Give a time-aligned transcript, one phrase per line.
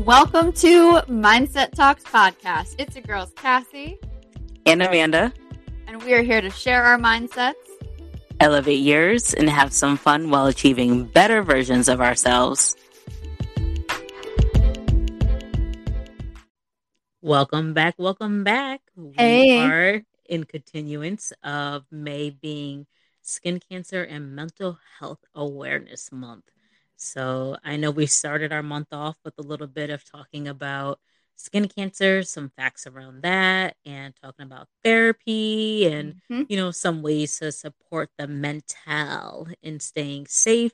[0.00, 2.74] Welcome to Mindset Talks podcast.
[2.78, 3.98] It's your girls, Cassie
[4.66, 5.32] and Amanda,
[5.86, 7.54] and we are here to share our mindsets,
[8.38, 12.76] elevate yours, and have some fun while achieving better versions of ourselves.
[17.22, 17.94] Welcome back.
[17.96, 18.82] Welcome back.
[19.14, 19.46] Hey.
[19.46, 22.86] We are in continuance of May being
[23.22, 26.50] Skin Cancer and Mental Health Awareness Month.
[26.96, 30.98] So I know we started our month off with a little bit of talking about
[31.36, 36.42] skin cancer, some facts around that, and talking about therapy and, mm-hmm.
[36.48, 40.72] you know, some ways to support the mental in staying safe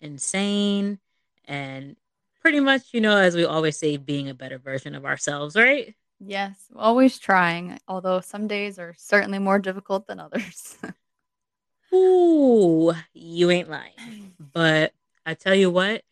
[0.00, 0.98] and sane
[1.44, 1.96] and
[2.40, 5.94] pretty much, you know, as we always say, being a better version of ourselves, right?
[6.18, 10.76] Yes, always trying, although some days are certainly more difficult than others.
[11.94, 14.34] Ooh, you ain't lying.
[14.38, 14.92] But
[15.24, 16.02] I tell you what,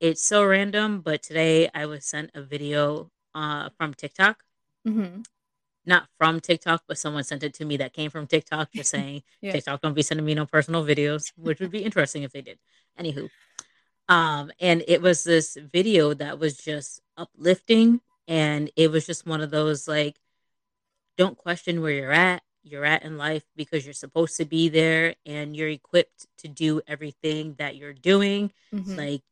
[0.00, 1.00] it's so random.
[1.00, 4.42] But today I was sent a video uh, from TikTok.
[4.86, 5.22] Mm-hmm.
[5.86, 9.22] Not from TikTok, but someone sent it to me that came from TikTok, just saying
[9.40, 9.52] yeah.
[9.52, 12.58] TikTok don't be sending me no personal videos, which would be interesting if they did.
[12.98, 13.30] Anywho,
[14.08, 19.40] um, and it was this video that was just uplifting, and it was just one
[19.40, 20.16] of those like,
[21.16, 25.14] don't question where you're at you're at in life because you're supposed to be there
[25.24, 28.96] and you're equipped to do everything that you're doing mm-hmm.
[28.96, 29.22] like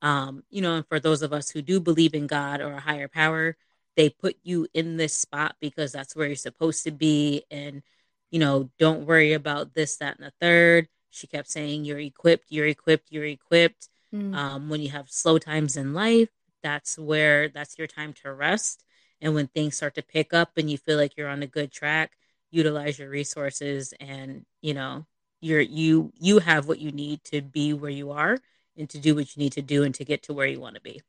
[0.00, 2.80] um you know and for those of us who do believe in god or a
[2.80, 3.56] higher power
[3.96, 7.82] they put you in this spot because that's where you're supposed to be and
[8.30, 12.46] you know don't worry about this that and the third she kept saying you're equipped
[12.48, 14.34] you're equipped you're equipped mm-hmm.
[14.34, 16.30] um when you have slow times in life
[16.62, 18.84] that's where that's your time to rest
[19.20, 21.70] and when things start to pick up and you feel like you're on a good
[21.70, 22.12] track
[22.52, 25.04] utilize your resources and you know
[25.40, 28.38] you're you you have what you need to be where you are
[28.76, 30.76] and to do what you need to do and to get to where you want
[30.76, 31.02] to be.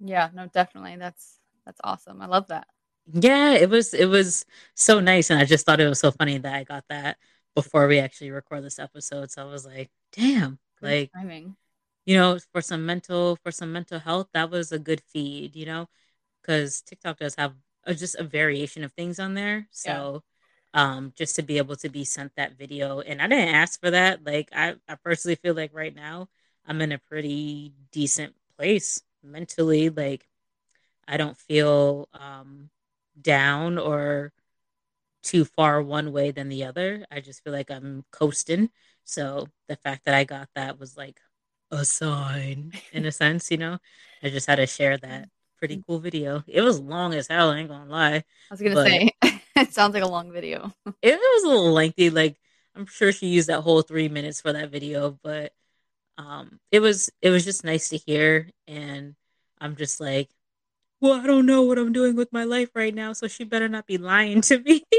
[0.00, 0.96] Yeah no definitely.
[0.96, 2.20] That's that's awesome.
[2.20, 2.66] I love that.
[3.12, 6.36] Yeah it was it was so nice and i just thought it was so funny
[6.38, 7.16] that i got that
[7.54, 11.56] before we actually record this episode so i was like damn Good like timing.
[12.04, 15.64] you know for some mental for some mental health that was a good feed you
[15.64, 15.88] know
[16.42, 20.22] because tiktok does have a, just a variation of things on there so
[20.74, 23.00] um, just to be able to be sent that video.
[23.00, 24.24] And I didn't ask for that.
[24.24, 26.28] Like I, I personally feel like right now
[26.66, 29.88] I'm in a pretty decent place mentally.
[29.90, 30.26] Like
[31.06, 32.70] I don't feel um,
[33.20, 34.32] down or
[35.22, 37.04] too far one way than the other.
[37.10, 38.70] I just feel like I'm coasting.
[39.04, 41.20] So the fact that I got that was like
[41.70, 43.78] a sign in a sense, you know.
[44.22, 45.28] I just had to share that
[45.58, 46.44] pretty cool video.
[46.46, 48.16] It was long as hell, I ain't gonna lie.
[48.16, 49.10] I was gonna say
[49.62, 50.72] it sounds like a long video.
[51.02, 52.10] it was a little lengthy.
[52.10, 52.36] Like
[52.76, 55.52] I'm sure she used that whole three minutes for that video, but
[56.16, 58.48] um, it was it was just nice to hear.
[58.66, 59.16] And
[59.60, 60.30] I'm just like,
[61.00, 63.68] well, I don't know what I'm doing with my life right now, so she better
[63.68, 64.84] not be lying to me.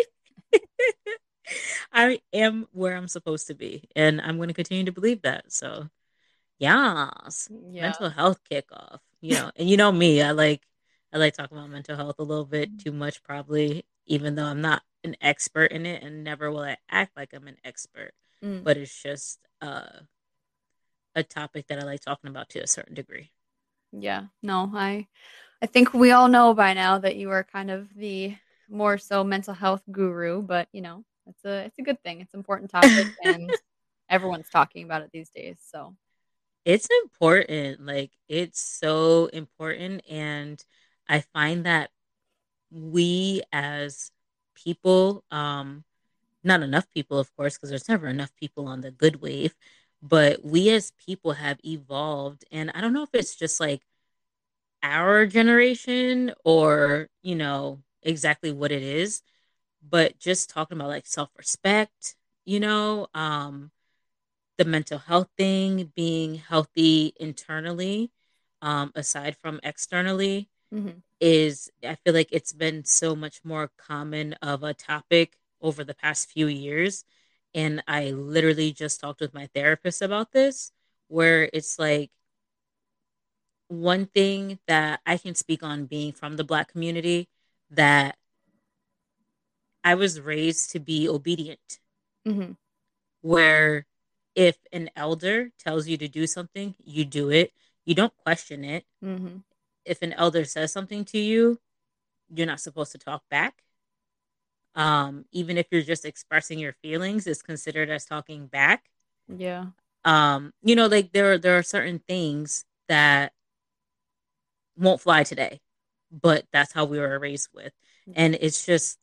[1.93, 5.51] I am where I'm supposed to be, and I'm going to continue to believe that.
[5.51, 5.89] So,
[6.59, 7.83] yes, yeah.
[7.83, 8.99] mental health kickoff.
[9.21, 10.61] You know, and you know me, I like
[11.11, 14.61] I like talking about mental health a little bit too much, probably even though I'm
[14.61, 18.11] not an expert in it and never will I act like I'm an expert.
[18.43, 18.63] Mm.
[18.63, 20.01] But it's just uh,
[21.15, 23.31] a topic that I like talking about to a certain degree.
[23.91, 24.25] Yeah.
[24.43, 25.07] No, I
[25.61, 28.35] I think we all know by now that you are kind of the
[28.69, 32.21] more so mental health guru, but you know, it's a it's a good thing.
[32.21, 33.49] It's an important topic and
[34.09, 35.57] everyone's talking about it these days.
[35.71, 35.95] So
[36.65, 37.85] it's important.
[37.85, 40.63] Like it's so important and
[41.07, 41.89] I find that
[42.71, 44.11] we as
[44.55, 45.83] people, um,
[46.43, 49.55] not enough people, of course, because there's never enough people on the good wave,
[50.01, 52.45] but we as people have evolved.
[52.51, 53.81] And I don't know if it's just like
[54.83, 59.21] our generation or, you know, exactly what it is,
[59.87, 62.15] but just talking about like self respect,
[62.45, 63.71] you know, um,
[64.57, 68.11] the mental health thing, being healthy internally,
[68.61, 70.99] um, aside from externally mm-hmm.
[71.19, 75.93] is I feel like it's been so much more common of a topic over the
[75.93, 77.03] past few years.
[77.53, 80.71] And I literally just talked with my therapist about this,
[81.07, 82.11] where it's like
[83.67, 87.27] one thing that I can speak on being from the Black community
[87.71, 88.17] that
[89.83, 91.79] I was raised to be obedient.
[92.27, 92.51] Mm-hmm.
[93.21, 93.85] Where
[94.35, 97.51] if an elder tells you to do something, you do it.
[97.85, 98.85] You don't question it.
[99.03, 99.37] Mm-hmm
[99.89, 101.59] if an elder says something to you,
[102.33, 103.63] you're not supposed to talk back.
[104.75, 108.85] Um, even if you're just expressing your feelings, it's considered as talking back.
[109.27, 109.65] Yeah.
[110.05, 113.33] Um, you know, like there are there are certain things that
[114.77, 115.59] won't fly today,
[116.11, 117.73] but that's how we were raised with.
[118.13, 118.97] And it's just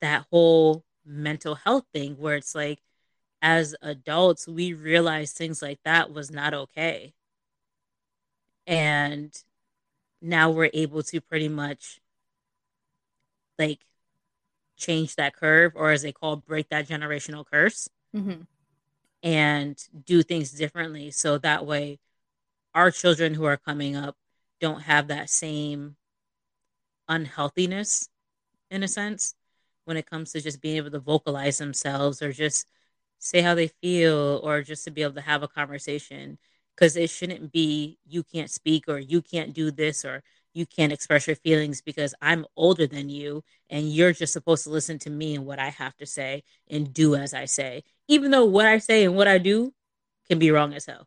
[0.00, 2.80] that whole mental health thing where it's like,
[3.42, 7.14] as adults, we realized things like that was not okay.
[8.66, 9.32] And
[10.20, 12.00] now we're able to pretty much
[13.58, 13.80] like
[14.76, 18.42] change that curve, or as they call, break that generational curse mm-hmm.
[19.22, 21.10] and do things differently.
[21.10, 21.98] So that way,
[22.74, 24.16] our children who are coming up
[24.60, 25.96] don't have that same
[27.08, 28.08] unhealthiness
[28.70, 29.34] in a sense
[29.84, 32.66] when it comes to just being able to vocalize themselves or just
[33.18, 36.38] say how they feel or just to be able to have a conversation
[36.80, 40.22] because it shouldn't be you can't speak or you can't do this or
[40.54, 44.70] you can't express your feelings because I'm older than you and you're just supposed to
[44.70, 48.30] listen to me and what I have to say and do as I say, even
[48.30, 49.72] though what I say and what I do
[50.26, 51.06] can be wrong as hell.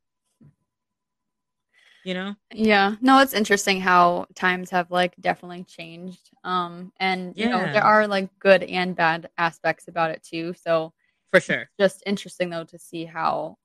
[2.05, 2.35] You know?
[2.53, 2.95] Yeah.
[3.01, 6.29] No, it's interesting how times have like definitely changed.
[6.43, 7.45] Um and yeah.
[7.45, 10.53] you know, there are like good and bad aspects about it too.
[10.61, 10.93] So
[11.31, 11.69] for sure.
[11.79, 13.57] just interesting though to see how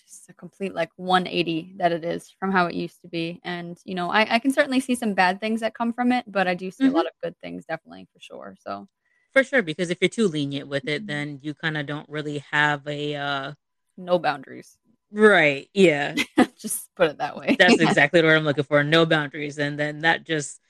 [0.00, 3.40] just a complete like 180 that it is from how it used to be.
[3.44, 6.24] And you know, I, I can certainly see some bad things that come from it,
[6.26, 6.94] but I do see mm-hmm.
[6.94, 8.56] a lot of good things definitely for sure.
[8.60, 8.88] So
[9.32, 11.06] for sure, because if you're too lenient with it, mm-hmm.
[11.06, 13.52] then you kind of don't really have a uh
[13.96, 14.76] no boundaries.
[15.12, 15.68] Right.
[15.72, 16.16] Yeah.
[16.58, 17.56] just put it that way.
[17.58, 18.82] That's exactly what I'm looking for.
[18.82, 19.58] No boundaries.
[19.58, 20.60] And then that just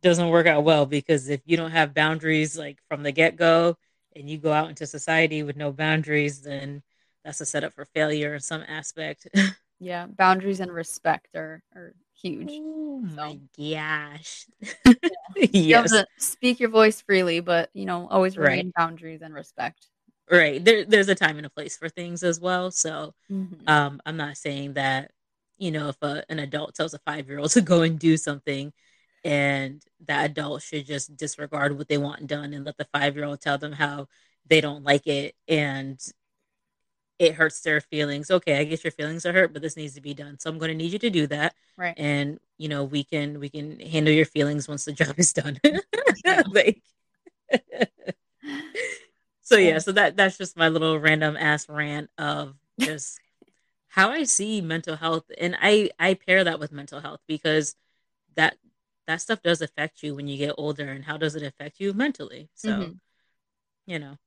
[0.00, 3.76] doesn't work out well because if you don't have boundaries like from the get go
[4.14, 6.82] and you go out into society with no boundaries, then
[7.28, 9.28] that's a setup for failure in some aspect.
[9.78, 12.48] yeah, boundaries and respect are are huge.
[12.50, 13.14] Oh so.
[13.14, 14.46] my gosh.
[15.36, 15.84] yeah.
[15.84, 16.04] yes.
[16.16, 18.74] speak your voice freely, but you know, always remain right.
[18.74, 19.88] boundaries and respect.
[20.30, 20.64] Right.
[20.64, 22.70] There, there's a time and a place for things as well.
[22.70, 23.68] So mm-hmm.
[23.68, 25.10] um, I'm not saying that,
[25.58, 28.16] you know, if a, an adult tells a five year old to go and do
[28.16, 28.72] something
[29.22, 33.26] and that adult should just disregard what they want done and let the five year
[33.26, 34.06] old tell them how
[34.46, 36.00] they don't like it and
[37.18, 38.30] it hurts their feelings.
[38.30, 40.38] Okay, I guess your feelings are hurt, but this needs to be done.
[40.38, 41.54] So I'm going to need you to do that.
[41.76, 41.94] Right.
[41.96, 45.58] And you know, we can we can handle your feelings once the job is done.
[46.52, 46.82] like
[49.48, 53.18] So yeah, so that that's just my little random ass rant of just
[53.88, 57.74] how I see mental health and I I pair that with mental health because
[58.36, 58.58] that
[59.06, 61.94] that stuff does affect you when you get older and how does it affect you
[61.94, 62.92] mentally so mm-hmm.
[63.86, 64.18] you know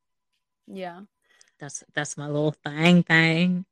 [0.65, 1.01] yeah
[1.61, 3.63] that's that's my little thing thing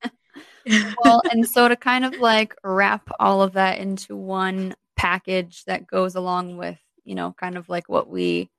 [1.03, 5.87] well and so to kind of like wrap all of that into one package that
[5.87, 8.49] goes along with you know kind of like what we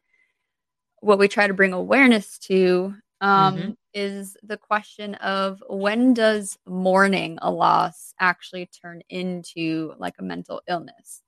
[1.00, 3.71] what we try to bring awareness to um, mm-hmm.
[3.94, 10.61] is the question of when does mourning a loss actually turn into like a mental
[10.69, 11.23] illness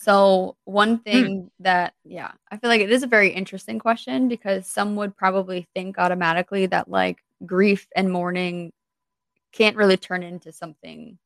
[0.00, 1.02] so, one hmm.
[1.02, 5.16] thing that, yeah, I feel like it is a very interesting question because some would
[5.16, 8.72] probably think automatically that like grief and mourning
[9.50, 11.18] can't really turn into something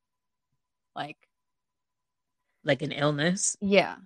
[0.96, 1.18] like
[2.64, 3.58] like an illness.
[3.60, 3.96] Yeah.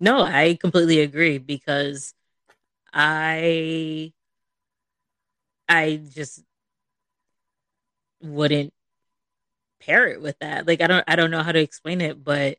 [0.00, 2.14] No, I completely agree because
[2.90, 4.14] I
[5.68, 6.42] I just
[8.22, 8.72] wouldn't
[9.80, 10.66] pair it with that.
[10.66, 12.56] Like I don't I don't know how to explain it, but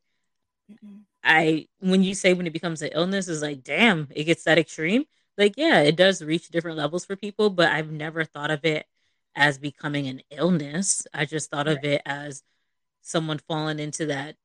[0.71, 1.06] Mm-mm.
[1.23, 4.57] I when you say when it becomes an illness is like, damn, it gets that
[4.57, 5.05] extreme.
[5.37, 8.85] Like, yeah, it does reach different levels for people, but I've never thought of it
[9.35, 11.05] as becoming an illness.
[11.13, 11.77] I just thought right.
[11.77, 12.43] of it as
[13.01, 14.35] someone falling into that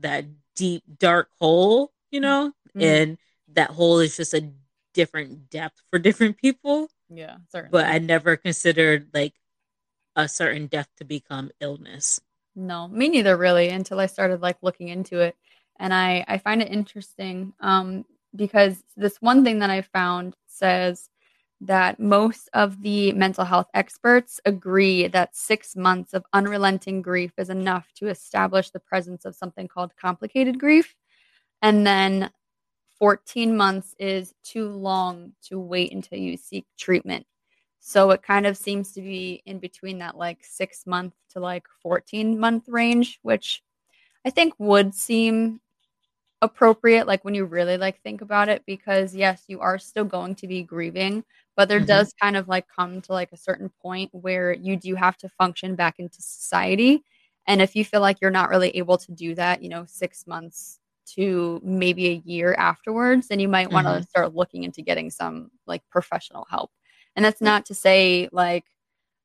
[0.00, 0.24] that
[0.56, 2.80] deep dark hole, you know, mm-hmm.
[2.80, 3.18] and
[3.52, 4.50] that hole is just a
[4.94, 6.88] different depth for different people.
[7.08, 7.70] Yeah, certainly.
[7.70, 9.34] But I never considered like
[10.16, 12.20] a certain depth to become illness.
[12.54, 15.36] No, me neither really until I started like looking into it
[15.78, 21.10] and I I find it interesting um, because this one thing that I found says
[21.62, 27.50] that most of the mental health experts agree that six months of unrelenting grief is
[27.50, 30.96] enough to establish the presence of something called complicated grief.
[31.62, 32.30] And then
[32.98, 37.26] 14 months is too long to wait until you seek treatment.
[37.78, 41.66] So it kind of seems to be in between that like six month to like
[41.82, 43.62] 14 month range, which
[44.24, 45.60] I think would seem
[46.42, 50.34] appropriate like when you really like think about it because yes you are still going
[50.34, 51.22] to be grieving
[51.56, 51.86] but there mm-hmm.
[51.86, 55.28] does kind of like come to like a certain point where you do have to
[55.28, 57.04] function back into society
[57.46, 60.26] and if you feel like you're not really able to do that you know 6
[60.26, 64.02] months to maybe a year afterwards then you might want to mm-hmm.
[64.02, 66.72] start looking into getting some like professional help
[67.14, 68.64] and that's not to say like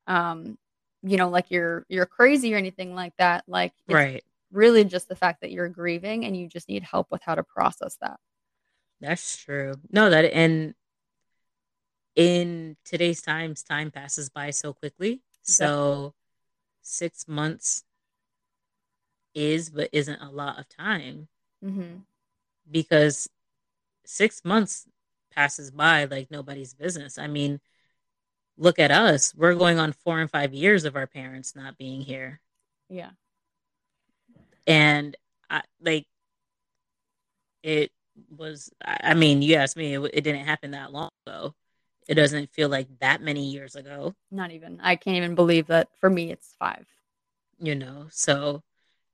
[0.06, 0.56] um
[1.02, 5.16] you know like you're you're crazy or anything like that like right really just the
[5.16, 8.18] fact that you're grieving and you just need help with how to process that.
[9.00, 9.74] That's true.
[9.90, 10.74] No, that and
[12.16, 15.22] in today's times, time passes by so quickly.
[15.42, 16.14] So
[16.82, 17.84] six months
[19.34, 21.28] is but isn't a lot of time
[21.64, 21.96] Mm-hmm.
[22.70, 23.28] because
[24.04, 24.86] six months
[25.34, 27.18] passes by like nobody's business.
[27.18, 27.60] I mean,
[28.56, 29.34] look at us.
[29.34, 32.40] We're going on four and five years of our parents not being here.
[32.88, 33.10] Yeah.
[34.68, 35.16] And
[35.50, 36.06] I like
[37.62, 37.90] it
[38.36, 41.54] was, I mean, you asked me, it, it didn't happen that long ago.
[42.08, 44.80] It doesn't feel like that many years ago, Not even.
[44.82, 46.86] I can't even believe that for me it's five.
[47.60, 48.08] you know?
[48.10, 48.62] So,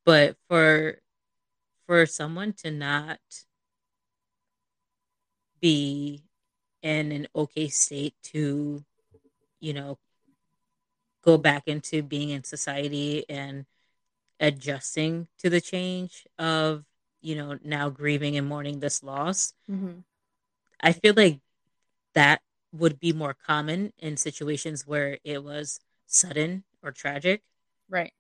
[0.05, 1.01] but for,
[1.87, 3.21] for someone to not
[5.61, 6.23] be
[6.83, 8.85] in an okay state to,
[9.61, 9.99] you know,
[11.23, 13.67] go back into being in society and
[14.41, 16.85] adjusting to the change of,
[17.21, 19.55] you know, now grieving and mourning this loss.
[19.71, 20.01] Mm-hmm.
[20.81, 21.41] I feel like
[22.15, 27.43] that would be more common in situations where it was sudden or tragic,
[27.89, 28.13] Right.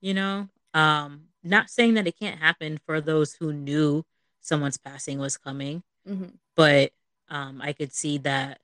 [0.00, 0.48] you know?
[0.74, 4.04] Um, not saying that it can't happen for those who knew
[4.40, 6.36] someone's passing was coming, Mm-hmm.
[6.56, 6.92] but
[7.28, 8.60] um, I could see that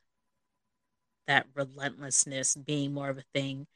[1.26, 3.66] that relentlessness being more of a thing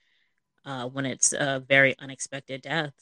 [0.65, 2.95] uh, when it's a very unexpected death,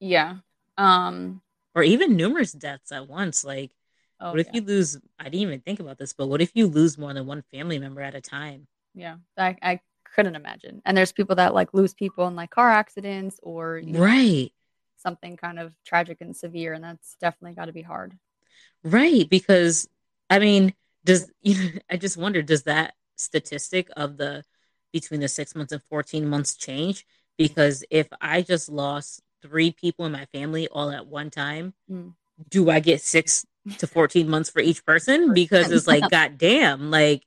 [0.00, 0.38] Yeah.
[0.76, 1.42] Um.
[1.74, 3.44] or even numerous deaths at once.
[3.44, 3.72] Like,
[4.20, 4.52] Oh, what if yeah.
[4.52, 4.96] you lose?
[5.18, 7.78] I didn't even think about this, but what if you lose more than one family
[7.78, 8.66] member at a time?
[8.94, 9.16] Yeah.
[9.36, 9.80] I I
[10.14, 10.80] couldn't imagine.
[10.84, 14.52] And there's people that like lose people in like car accidents or you know, Right,
[14.96, 18.18] something kind of tragic and severe, and that's definitely got to be hard.
[18.82, 19.28] right.
[19.28, 19.88] Because
[20.30, 21.70] I mean, does you know?
[21.90, 24.44] I just wonder, does that statistic of the
[24.94, 27.04] between the six months and fourteen months change?
[27.36, 32.14] Because if I just lost three people in my family all at one time, Mm.
[32.48, 33.44] do I get six
[33.78, 35.32] to 14 months for each person?
[35.40, 37.22] Because it's like, goddamn, like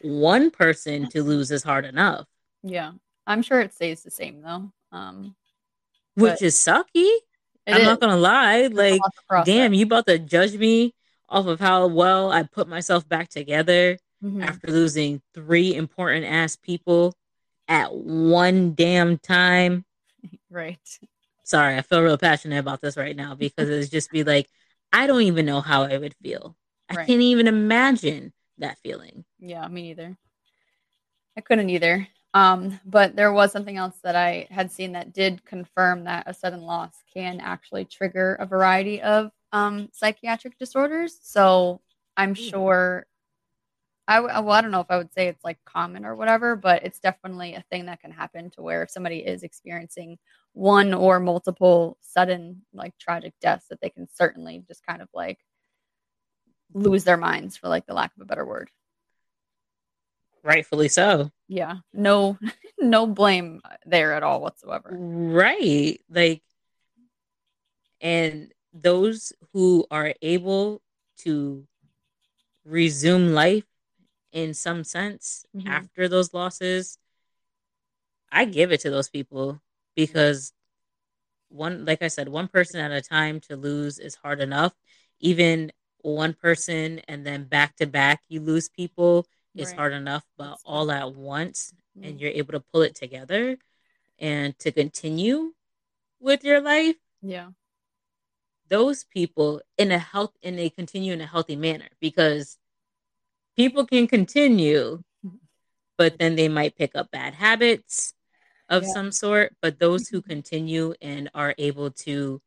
[0.00, 2.26] one person to lose is hard enough,
[2.64, 2.92] Yeah.
[3.26, 4.72] I'm sure it stays the same though.
[4.90, 5.36] Um.
[6.16, 7.08] which is sucky.
[7.68, 7.86] I'm is.
[7.86, 8.56] not gonna lie.
[8.66, 9.00] It's Like,
[9.30, 10.94] to damn, you about to judge me
[11.28, 14.42] off of how well I put myself back together Mhm.
[14.42, 17.14] after losing three important ass people
[17.68, 19.84] at one damn time.
[20.50, 20.78] Right.
[21.44, 24.48] Sorry, I feel real passionate about this right now because it's just be like,
[24.92, 26.56] I don't even know how I would feel.
[26.88, 27.06] I Right.
[27.06, 29.24] can't even imagine that feeling.
[29.38, 30.16] Yeah, me neither.
[31.36, 32.06] I couldn't either.
[32.34, 36.34] Um, but there was something else that I had seen that did confirm that a
[36.34, 41.18] sudden loss can actually trigger a variety of um, psychiatric disorders.
[41.22, 41.80] So
[42.16, 43.06] I'm sure.
[44.08, 46.82] I, well, I don't know if I would say it's like common or whatever, but
[46.84, 50.18] it's definitely a thing that can happen to where if somebody is experiencing
[50.54, 55.38] one or multiple sudden like tragic deaths, that they can certainly just kind of like
[56.74, 58.70] lose their minds for like the lack of a better word.
[60.42, 61.30] Rightfully so.
[61.46, 62.38] Yeah, no,
[62.80, 64.90] no blame there at all whatsoever.
[64.90, 66.00] Right.
[66.10, 66.42] Like,
[68.00, 70.82] and those who are able
[71.18, 71.64] to
[72.64, 73.64] resume life
[74.32, 75.66] in some sense Mhm.
[75.68, 76.98] after those losses,
[78.30, 79.60] I give it to those people
[79.94, 80.52] because
[81.48, 84.74] one, like I said, one person at a time to lose is hard enough.
[85.20, 89.76] Even one person and then back to back, you lose people is Right.
[89.78, 92.20] hard enough, but all at once and Mm.
[92.20, 93.58] you're able to pull it together
[94.18, 95.54] and to continue
[96.20, 97.50] with your life Yeah,
[98.68, 102.58] those people in a health in a continue in a healthy manner because
[103.56, 105.02] people can continue
[105.98, 108.14] but then they might pick up bad habits
[108.68, 108.92] of Yeah.
[108.92, 112.40] some sort but those who continue and are able to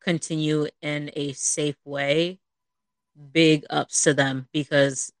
[0.00, 2.40] continue in a safe way
[3.32, 5.12] big ups to them because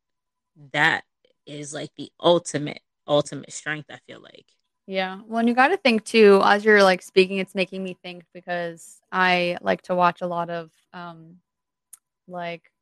[0.72, 1.04] that
[1.46, 4.46] is like the ultimate ultimate strength i feel like
[4.88, 5.20] yeah.
[5.26, 6.40] Well, and you got to think too.
[6.42, 10.48] As you're like speaking, it's making me think because I like to watch a lot
[10.48, 11.36] of um,
[12.26, 12.72] like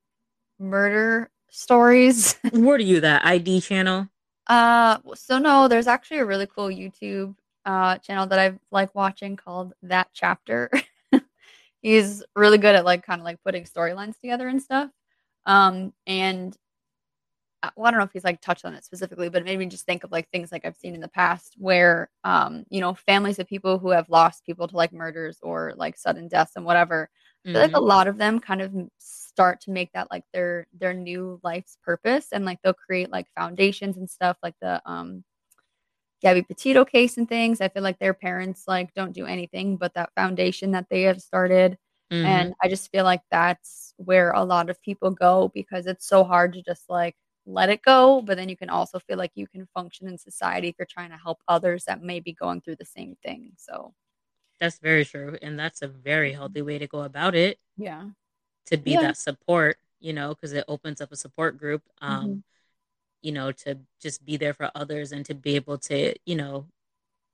[0.61, 2.37] murder stories.
[2.51, 4.09] what are you that id channel
[4.47, 7.35] Uh, so no, there's actually a really cool YouTube
[7.65, 10.71] uh channel that I've like watching called That Chapter.
[11.83, 14.91] He's really good at like kind of like putting storylines together and stuff.
[15.47, 16.57] Um, and
[17.63, 19.59] uh, well, I don't know if he's like touched on it specifically, but it made
[19.59, 22.81] me just think of like things like I've seen in the past where um, you
[22.81, 26.53] know, families of people who have lost people to like murders or like sudden deaths
[26.57, 27.09] and whatever.
[27.47, 27.85] I feel like a Mhm.
[27.85, 28.75] lot of them kind of
[29.37, 33.27] start to make that like their their new life's purpose and like they'll create like
[33.37, 35.23] foundations and stuff like the um
[36.23, 37.61] Gabby Petito case and things.
[37.61, 41.21] I feel like their parents like don't do anything but that foundation that they have
[41.21, 41.77] started.
[42.11, 42.27] Mm-hmm.
[42.27, 46.25] And I just feel like that's where a lot of people go because it's so
[46.25, 47.15] hard to just like
[47.45, 48.23] let it go.
[48.23, 51.11] But then you can also feel like you can function in society if you're trying
[51.11, 53.53] to help others that may be going through the same thing.
[53.59, 53.93] So
[54.59, 55.37] that's very true.
[55.43, 56.39] And that's a very mm-hmm.
[56.39, 57.59] healthy way to go about it.
[57.77, 58.07] Yeah.
[58.67, 59.03] To be yeah.
[59.03, 61.83] that support, you know, because it opens up a support group.
[62.01, 62.39] Um, mm-hmm.
[63.23, 66.67] you know, to just be there for others and to be able to, you know,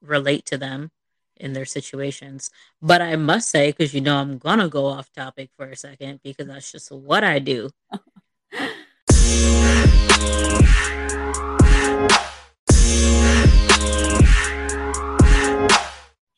[0.00, 0.90] relate to them
[1.36, 2.50] in their situations.
[2.80, 6.20] But I must say, because you know, I'm gonna go off topic for a second
[6.22, 7.70] because that's just what I do.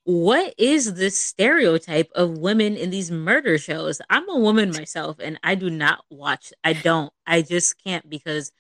[0.05, 4.01] what is this stereotype of women in these murder shows?
[4.11, 6.53] I'm a woman myself and I do not watch.
[6.63, 7.13] I don't.
[7.27, 8.53] I just can't because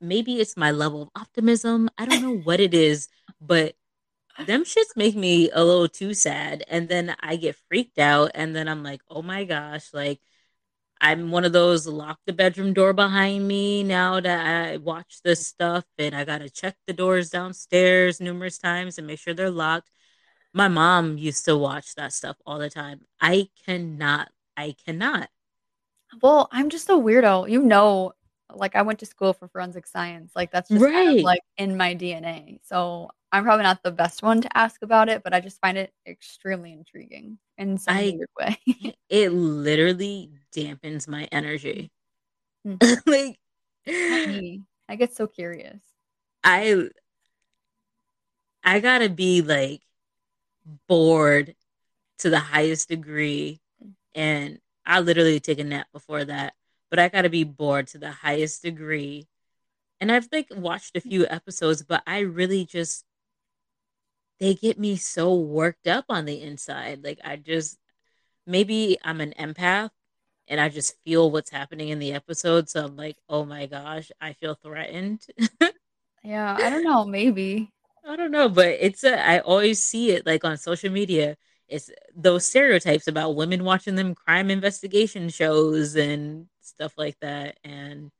[0.00, 1.90] maybe it's my level of optimism.
[1.98, 3.08] I don't know what it is,
[3.40, 3.74] but
[4.46, 8.56] them shits make me a little too sad and then i get freaked out and
[8.56, 10.20] then i'm like oh my gosh like
[11.00, 15.46] i'm one of those lock the bedroom door behind me now that i watch this
[15.46, 19.90] stuff and i gotta check the doors downstairs numerous times and make sure they're locked
[20.52, 25.28] my mom used to watch that stuff all the time i cannot i cannot
[26.20, 28.12] well i'm just a weirdo you know
[28.56, 30.32] like I went to school for forensic science.
[30.34, 30.92] Like that's just right.
[30.92, 32.60] kind of like in my DNA.
[32.64, 35.78] So I'm probably not the best one to ask about it, but I just find
[35.78, 38.94] it extremely intriguing in some I, weird way.
[39.08, 41.90] it literally dampens my energy.
[42.66, 43.10] Mm-hmm.
[43.10, 43.38] like
[44.88, 45.80] I get so curious.
[46.44, 46.88] I
[48.64, 49.80] I gotta be like
[50.88, 51.54] bored
[52.18, 53.60] to the highest degree
[54.14, 56.54] and I literally take a nap before that
[56.92, 59.26] but I got to be bored to the highest degree.
[59.98, 63.06] And I've like watched a few episodes, but I really just
[64.38, 67.02] they get me so worked up on the inside.
[67.02, 67.78] Like I just
[68.46, 69.88] maybe I'm an empath
[70.48, 72.68] and I just feel what's happening in the episode.
[72.68, 75.24] So I'm like, oh my gosh, I feel threatened.
[76.22, 77.72] yeah, I don't know, maybe.
[78.06, 81.36] I don't know, but it's a I always see it like on social media.
[81.68, 88.10] It's those stereotypes about women watching them crime investigation shows and stuff like that and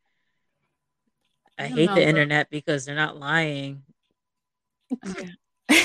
[1.58, 3.82] i, I hate know, the internet because they're not lying.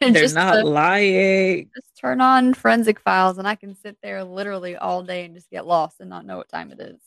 [0.00, 1.70] They're not to, lying.
[1.76, 5.48] just turn on forensic files and i can sit there literally all day and just
[5.48, 6.98] get lost and not know what time it is.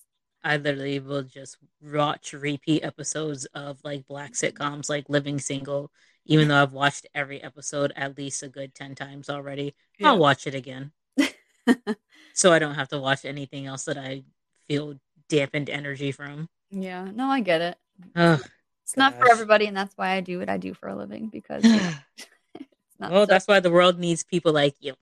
[0.43, 5.91] I literally will just watch repeat episodes of like black sitcoms like Living Single
[6.25, 9.75] even though I've watched every episode at least a good 10 times already.
[9.99, 10.09] Yeah.
[10.09, 10.91] I'll watch it again.
[12.33, 14.23] so I don't have to watch anything else that I
[14.67, 14.95] feel
[15.29, 16.49] dampened energy from.
[16.71, 17.77] Yeah, no, I get it.
[18.15, 18.97] Oh, it's gosh.
[18.97, 21.63] not for everybody, and that's why I do what I do for a living because
[21.65, 23.11] it's not.
[23.11, 24.93] Well, so- that's why the world needs people like you.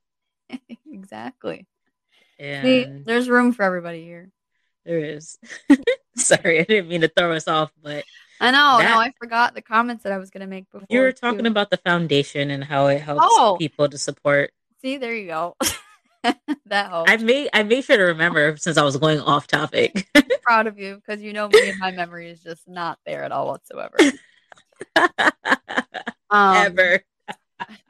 [0.92, 1.68] exactly.
[2.40, 4.32] And See, there's room for everybody here.
[4.84, 5.38] There is.
[6.16, 8.04] Sorry, I didn't mean to throw us off, but
[8.44, 8.78] I know.
[8.80, 10.86] That, no, I forgot the comments that I was going to make before.
[10.90, 11.48] You were talking too.
[11.48, 13.56] about the foundation and how it helps oh.
[13.58, 14.52] people to support.
[14.82, 15.56] See, there you go.
[16.66, 17.10] that helps.
[17.10, 20.08] I made I made sure to remember since I was going off topic.
[20.44, 23.32] proud of you because you know me and my memory is just not there at
[23.32, 23.96] all whatsoever.
[26.30, 27.00] um, Ever.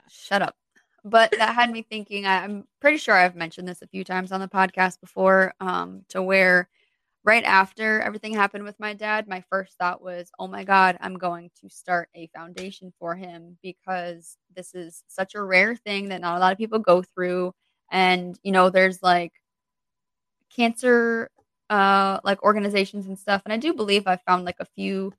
[0.07, 0.55] shut up.
[1.03, 2.27] But that had me thinking.
[2.27, 5.53] I'm pretty sure I've mentioned this a few times on the podcast before.
[5.59, 6.69] Um, to where
[7.25, 11.17] right after everything happened with my dad, my first thought was, oh my God, I'm
[11.17, 16.21] going to start a foundation for him because this is such a rare thing that
[16.21, 17.53] not a lot of people go through.
[17.91, 19.31] And, you know, there's like
[20.55, 21.29] cancer,
[21.69, 23.41] uh, like organizations and stuff.
[23.45, 25.13] And I do believe I found like a few,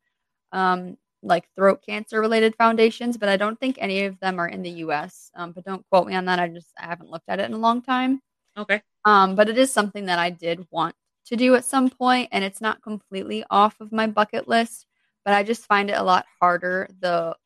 [0.53, 4.62] um, like throat cancer related foundations, but I don't think any of them are in
[4.62, 5.31] the US.
[5.35, 6.38] Um, but don't quote me on that.
[6.38, 8.21] I just, I haven't looked at it in a long time.
[8.59, 8.83] Okay.
[9.07, 10.95] Um, but it is something that I did want
[11.27, 14.87] to do at some point, and it's not completely off of my bucket list,
[15.25, 17.37] but I just find it a lot harder the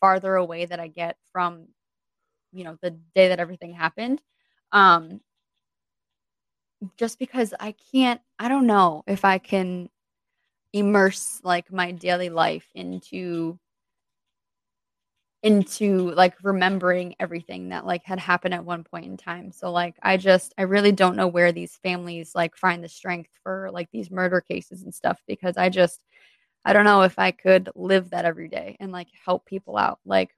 [0.00, 1.68] farther away that I get from,
[2.52, 4.22] you know, the day that everything happened.
[4.72, 5.20] Um,
[6.96, 9.88] just because I can't, I don't know if I can
[10.72, 13.58] immerse like my daily life into
[15.42, 19.52] into like remembering everything that like had happened at one point in time.
[19.52, 23.30] So like I just I really don't know where these families like find the strength
[23.42, 26.00] for like these murder cases and stuff because I just
[26.64, 30.00] I don't know if I could live that every day and like help people out.
[30.04, 30.30] Like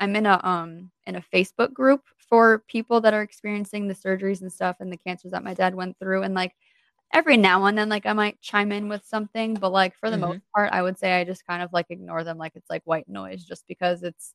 [0.00, 4.42] I'm in a um in a Facebook group for people that are experiencing the surgeries
[4.42, 6.52] and stuff and the cancers that my dad went through and like
[7.12, 10.16] every now and then like I might chime in with something, but like for the
[10.16, 10.26] mm-hmm.
[10.26, 12.82] most part, I would say I just kind of like ignore them like it's like
[12.84, 14.34] white noise just because it's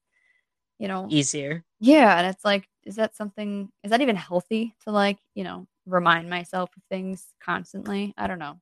[0.79, 1.63] you know, easier.
[1.79, 5.67] Yeah, and it's like, is that something is that even healthy to like, you know,
[5.85, 8.13] remind myself of things constantly?
[8.17, 8.59] I don't know.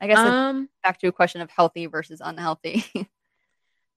[0.00, 2.84] I guess um, back to a question of healthy versus unhealthy.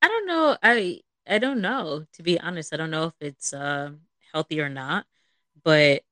[0.01, 0.57] I don't know.
[0.63, 2.05] I I don't know.
[2.13, 3.91] To be honest, I don't know if it's uh,
[4.33, 5.05] healthy or not.
[5.63, 6.03] But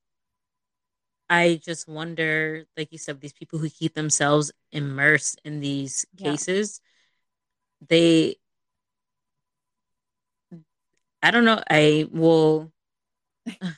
[1.29, 6.31] I just wonder, like you said, these people who keep themselves immersed in these yeah.
[6.31, 6.81] cases,
[7.87, 8.37] they
[11.21, 11.61] I don't know.
[11.69, 12.71] I will
[13.47, 13.73] I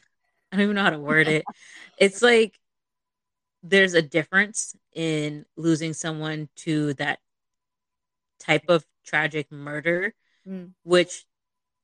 [0.51, 1.45] don't even know how to word it.
[1.97, 2.57] It's like
[3.61, 7.19] there's a difference in losing someone to that
[8.39, 10.13] type of tragic murder,
[10.47, 10.71] mm.
[10.83, 11.25] which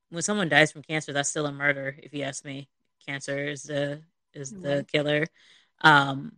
[0.10, 2.70] when someone dies from cancer, that's still a murder, if you ask me.
[3.06, 4.02] Cancer is the
[4.36, 4.64] is mm-hmm.
[4.64, 5.28] the killer.
[5.82, 6.34] Um,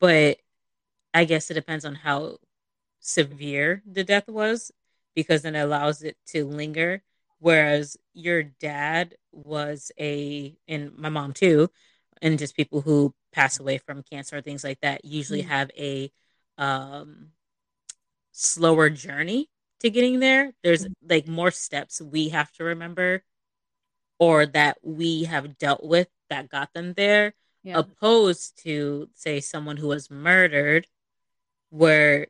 [0.00, 0.38] but
[1.12, 2.38] I guess it depends on how
[3.00, 4.72] severe the death was,
[5.14, 7.02] because then it allows it to linger.
[7.38, 11.70] Whereas your dad was a, and my mom too,
[12.22, 15.50] and just people who pass away from cancer or things like that usually mm-hmm.
[15.50, 16.10] have a
[16.56, 17.32] um,
[18.32, 20.52] slower journey to getting there.
[20.62, 21.08] There's mm-hmm.
[21.10, 23.22] like more steps we have to remember
[24.18, 27.78] or that we have dealt with that got them there, yeah.
[27.78, 30.86] opposed to, say, someone who was murdered,
[31.70, 32.26] where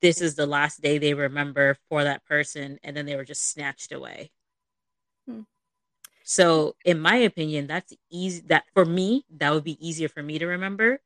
[0.00, 3.50] this is the last day they remember for that person and then they were just
[3.50, 4.30] snatched away.
[5.26, 5.40] Hmm.
[6.22, 8.42] So, in my opinion, that's easy.
[8.46, 11.00] That for me, that would be easier for me to remember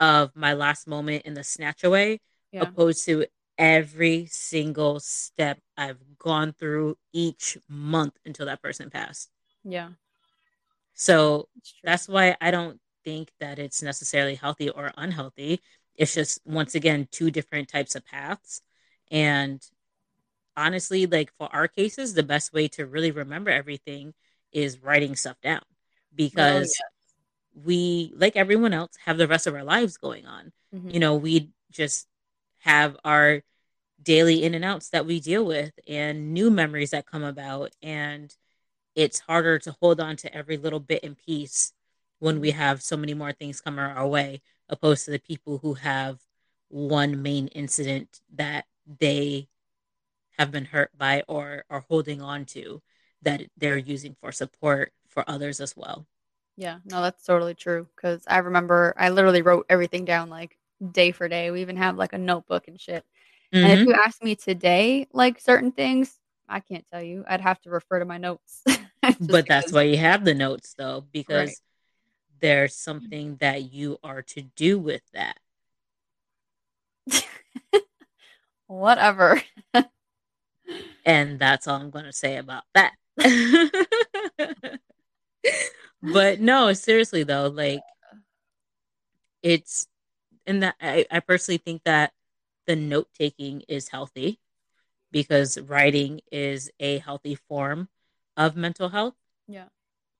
[0.00, 2.20] of my last moment in the snatch away,
[2.52, 2.62] yeah.
[2.62, 9.30] opposed to every single step I've gone through each month until that person passed.
[9.62, 9.90] Yeah.
[10.94, 11.48] So
[11.82, 15.60] that's, why I don't think that it's necessarily healthy or unhealthy.
[15.96, 18.62] It's just, once again, two different types of paths.
[19.10, 19.60] And
[20.56, 24.14] honestly, like for our cases, the best way to really remember everything
[24.52, 25.62] is writing stuff down
[26.14, 26.86] because oh,
[27.56, 27.64] yeah.
[27.64, 30.52] we, like everyone else, have the rest of our lives going on.
[30.74, 30.90] Mm-hmm.
[30.90, 32.06] You know, we just
[32.60, 33.42] have our
[34.02, 38.34] daily in and outs that we deal with and new memories that come about and
[38.94, 41.72] it's harder to hold on to every little bit and piece
[42.18, 45.74] when we have so many more things coming our way opposed to the people who
[45.74, 46.20] have
[46.68, 48.64] one main incident that
[48.98, 49.48] they
[50.38, 52.82] have been hurt by or are holding on to
[53.22, 56.06] that they're using for support for others as well.
[56.56, 57.86] Yeah, no, that's totally true.
[57.94, 60.56] Because I remember I literally wrote everything down like
[60.92, 61.50] day for day.
[61.50, 63.04] We even have like a notebook and shit.
[63.52, 63.64] Mm-hmm.
[63.64, 63.88] And if mm-hmm.
[63.88, 67.24] you ask me today, like certain things, I can't tell you.
[67.26, 68.62] I'd have to refer to my notes.
[69.20, 71.56] but that's why you have the notes, though, because right.
[72.40, 75.38] there's something that you are to do with that.
[78.66, 79.42] Whatever.
[81.04, 82.92] and that's all I'm going to say about that.
[86.02, 87.80] but no, seriously, though, like,
[89.42, 89.86] it's
[90.46, 92.12] and that I, I personally think that
[92.66, 94.40] the note taking is healthy
[95.10, 97.88] because writing is a healthy form
[98.36, 99.14] of mental health.
[99.48, 99.66] Yeah.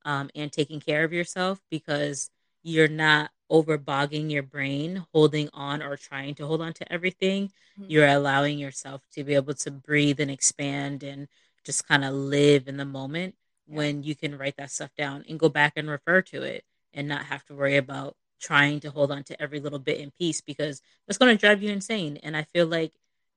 [0.05, 2.31] Um, and taking care of yourself because
[2.62, 7.48] you're not overbogging your brain, holding on or trying to hold on to everything.
[7.79, 7.90] Mm-hmm.
[7.90, 11.29] You're allowing yourself to be able to breathe and expand and
[11.64, 13.35] just kind of live in the moment
[13.66, 13.77] yeah.
[13.77, 17.09] when you can write that stuff down and go back and refer to it and
[17.09, 20.40] not have to worry about trying to hold on to every little bit in peace
[20.40, 22.18] because that's going to drive you insane.
[22.22, 22.92] And I feel like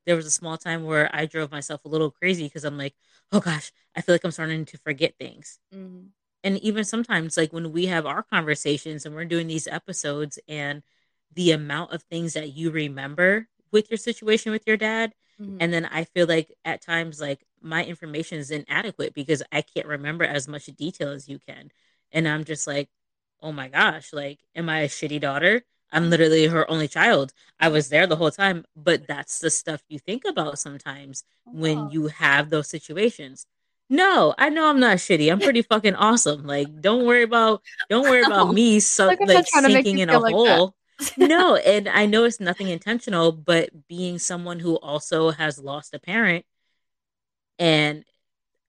[0.05, 2.95] there was a small time where I drove myself a little crazy because I'm like,
[3.31, 5.59] oh gosh, I feel like I'm starting to forget things.
[5.73, 6.07] Mm-hmm.
[6.43, 10.83] And even sometimes, like when we have our conversations and we're doing these episodes, and
[11.33, 15.57] the amount of things that you remember with your situation with your dad, mm-hmm.
[15.59, 19.87] and then I feel like at times, like my information is inadequate because I can't
[19.87, 21.71] remember as much detail as you can.
[22.11, 22.89] And I'm just like,
[23.41, 25.63] oh my gosh, like, am I a shitty daughter?
[25.91, 27.33] I'm literally her only child.
[27.59, 31.89] I was there the whole time, but that's the stuff you think about sometimes when
[31.89, 33.45] you have those situations.
[33.89, 35.31] No, I know I'm not shitty.
[35.31, 36.45] I'm pretty fucking awesome.
[36.45, 40.33] Like, don't worry about don't worry about me so like, like sinking in a like
[40.33, 40.75] hole.
[41.15, 45.99] no, and I know it's nothing intentional, but being someone who also has lost a
[45.99, 46.45] parent
[47.59, 48.03] and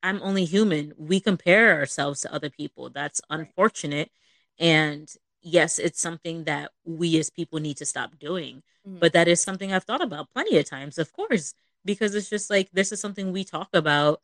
[0.02, 0.92] I'm only human.
[0.96, 2.90] We compare ourselves to other people.
[2.90, 4.10] That's unfortunate
[4.58, 5.08] and
[5.42, 8.62] yes, it's something that we as people need to stop doing.
[8.86, 8.98] Mm-hmm.
[8.98, 12.50] But that is something I've thought about plenty of times, of course, because it's just
[12.50, 14.20] like this is something we talk about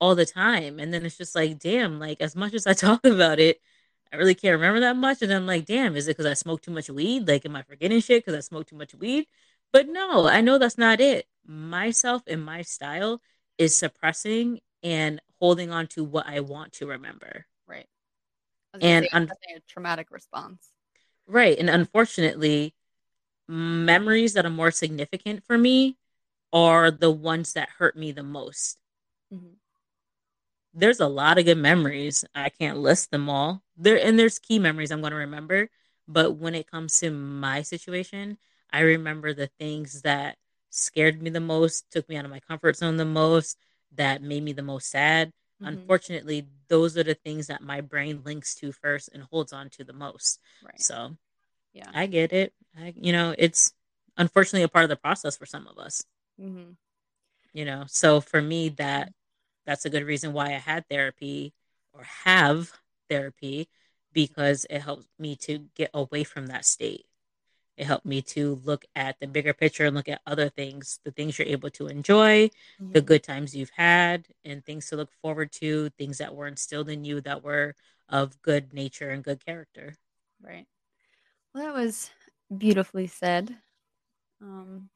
[0.00, 0.78] all the time.
[0.78, 3.60] And then it's just like, damn, like as much as I talk about it,
[4.12, 5.22] I really can't remember that much.
[5.22, 7.28] And I'm like, damn, is it because I smoked too much weed?
[7.28, 9.26] Like, am I forgetting shit because I smoked too much weed?
[9.72, 11.26] But no, I know that's not it.
[11.46, 13.20] Myself and my style
[13.58, 17.46] is suppressing and holding on to what I want to remember.
[18.80, 20.70] And un- a traumatic response.
[21.26, 21.58] Right.
[21.58, 22.74] And unfortunately,
[23.48, 25.96] memories that are more significant for me
[26.52, 28.78] are the ones that hurt me the most.
[29.32, 29.54] Mm-hmm.
[30.74, 32.24] There's a lot of good memories.
[32.34, 33.62] I can't list them all.
[33.76, 35.70] There and there's key memories I'm going to remember,
[36.06, 38.38] but when it comes to my situation,
[38.70, 40.36] I remember the things that
[40.70, 43.56] scared me the most, took me out of my comfort zone the most,
[43.96, 45.32] that made me the most sad.
[45.60, 45.68] Mm-hmm.
[45.68, 49.84] Unfortunately, those are the things that my brain links to first and holds on to
[49.84, 50.40] the most.
[50.64, 50.80] Right.
[50.80, 51.16] So,
[51.72, 52.52] yeah, I get it.
[52.78, 53.72] I, you know, it's
[54.16, 56.04] unfortunately a part of the process for some of us.
[56.40, 56.72] Mm-hmm.
[57.52, 59.12] You know, so for me, that
[59.66, 61.54] that's a good reason why I had therapy
[61.92, 62.72] or have
[63.10, 63.68] therapy
[64.12, 67.04] because it helps me to get away from that state.
[67.78, 71.12] It helped me to look at the bigger picture and look at other things, the
[71.12, 72.90] things you're able to enjoy, mm-hmm.
[72.92, 76.90] the good times you've had, and things to look forward to, things that were instilled
[76.90, 77.76] in you that were
[78.08, 79.94] of good nature and good character.
[80.42, 80.66] Right.
[81.54, 82.10] Well, that was
[82.56, 83.54] beautifully said.
[84.42, 84.88] Um,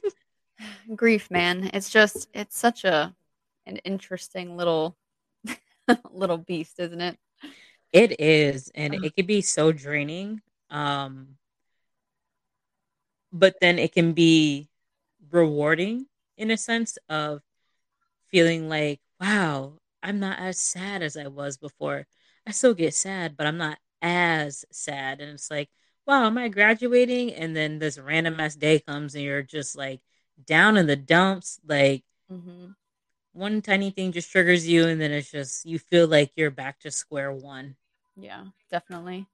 [0.96, 1.70] grief, man.
[1.74, 3.14] It's just, it's such a
[3.66, 4.96] an interesting little
[6.10, 7.18] little beast, isn't it?
[7.92, 10.40] It is, and it can be so draining.
[10.70, 11.36] Um,
[13.32, 14.68] but then it can be
[15.30, 17.40] rewarding in a sense of
[18.28, 22.06] feeling like, wow, I'm not as sad as I was before.
[22.46, 25.20] I still get sad, but I'm not as sad.
[25.20, 25.70] And it's like,
[26.06, 27.32] wow, am I graduating?
[27.34, 30.00] And then this random ass day comes and you're just like
[30.44, 31.60] down in the dumps.
[31.66, 32.72] Like mm-hmm.
[33.32, 36.80] one tiny thing just triggers you, and then it's just, you feel like you're back
[36.80, 37.76] to square one.
[38.16, 39.26] Yeah, definitely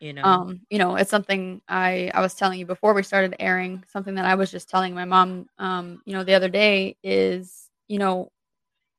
[0.00, 0.22] you know?
[0.22, 4.14] Um you know it's something i i was telling you before we started airing something
[4.16, 7.98] that i was just telling my mom um you know the other day is you
[7.98, 8.30] know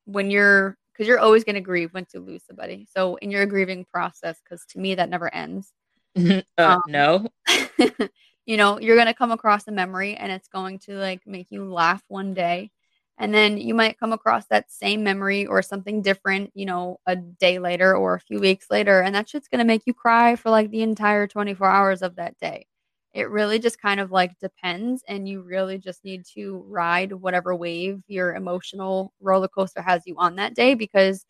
[0.05, 2.85] when you're because you're always going to grieve once you lose somebody.
[2.93, 5.71] So in your grieving process because to me that never ends
[6.17, 7.27] uh, um, no?
[8.45, 11.51] you know you're going to come across a memory and it's going to like make
[11.51, 12.71] you laugh one day
[13.19, 17.17] and then you might come across that same memory or something different, you know, a
[17.17, 19.01] day later or a few weeks later.
[19.01, 22.15] And that shit's going to make you cry for like the entire 24 hours of
[22.15, 22.65] that day.
[23.13, 25.03] It really just kind of like depends.
[25.05, 30.15] And you really just need to ride whatever wave your emotional roller coaster has you
[30.17, 31.25] on that day because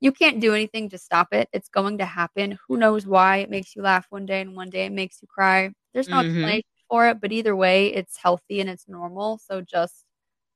[0.00, 1.48] you can't do anything to stop it.
[1.52, 2.58] It's going to happen.
[2.66, 5.28] Who knows why it makes you laugh one day and one day it makes you
[5.28, 5.70] cry.
[5.94, 6.30] There's no mm-hmm.
[6.30, 9.38] explanation for it, but either way, it's healthy and it's normal.
[9.38, 10.04] So just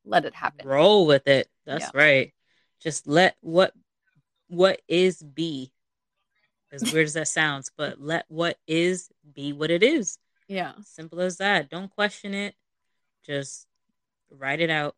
[0.05, 0.67] let it happen.
[0.67, 1.49] Roll with it.
[1.67, 2.01] That's yeah.
[2.01, 2.33] right.
[2.81, 3.73] Just let what
[4.49, 5.73] what is be.
[6.73, 10.19] As weird as that sounds, but let what is be what it is.
[10.49, 10.73] Yeah.
[10.85, 11.69] Simple as that.
[11.69, 12.55] Don't question it.
[13.27, 13.67] Just
[14.31, 14.97] write it out.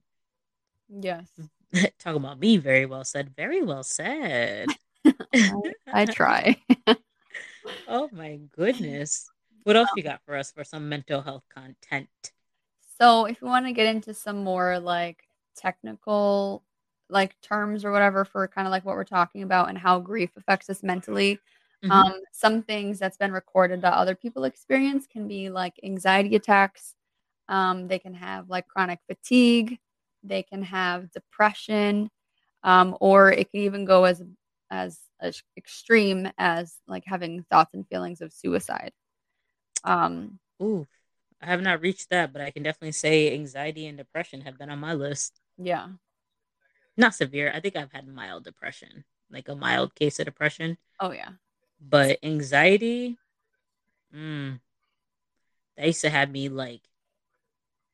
[0.88, 1.26] Yes.
[1.98, 3.34] Talk about me very well said.
[3.36, 4.68] Very well said.
[5.34, 6.56] I, I try.
[7.88, 9.28] oh my goodness.
[9.64, 12.08] What else you got for us for some mental health content?
[13.00, 15.24] So if you want to get into some more like
[15.57, 16.62] technical
[17.11, 20.30] like terms or whatever for kind of like what we're talking about and how grief
[20.37, 21.38] affects us mentally.
[21.85, 21.92] Mm-hmm.
[21.92, 26.94] Um, some things that's been recorded that other people experience can be like anxiety attacks.
[27.48, 29.78] Um, they can have like chronic fatigue.
[30.22, 32.11] They can have depression,
[32.62, 34.22] um, or it can even go as
[34.70, 38.92] as, as extreme as like having thoughts and feelings of suicide.
[39.85, 40.87] Um, Ooh,
[41.44, 44.70] I have not reached that, but I can definitely say anxiety and depression have been
[44.70, 45.40] on my list.
[45.59, 45.88] Yeah.
[46.96, 47.52] Not severe.
[47.54, 50.78] I think I've had mild depression, like a mild case of depression.
[51.00, 51.30] Oh yeah.
[51.80, 53.18] But anxiety,
[54.14, 54.59] mm,
[55.76, 56.80] they used to have me like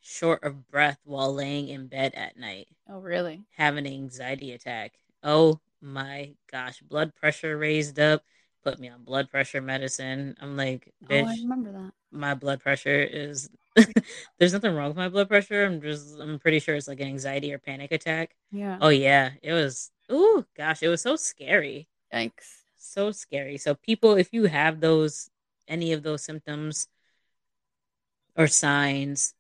[0.01, 2.69] short of breath while laying in bed at night.
[2.89, 3.47] Oh really?
[3.57, 4.93] Have an anxiety attack.
[5.25, 8.23] Oh my gosh, blood pressure raised up
[8.63, 10.37] put me on blood pressure medicine.
[10.41, 11.93] I'm like, bitch, oh, I remember that.
[12.13, 13.51] My blood pressure is
[14.39, 15.65] there's nothing wrong with my blood pressure.
[15.65, 18.35] I'm just I'm pretty sure it's like an anxiety or panic attack.
[18.51, 18.79] Yeah.
[18.81, 19.31] Oh yeah.
[19.43, 21.89] It was oh gosh, it was so scary.
[22.13, 22.63] Yikes.
[22.77, 23.59] So scary.
[23.59, 25.31] So people, if you have those
[25.69, 26.89] any of those symptoms
[28.37, 29.35] or signs,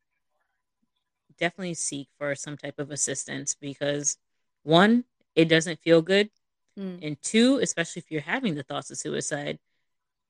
[1.38, 4.18] definitely seek for some type of assistance because
[4.62, 5.04] one,
[5.34, 6.30] it doesn't feel good
[6.78, 6.98] Mm.
[7.02, 9.58] And two, especially if you're having the thoughts of suicide,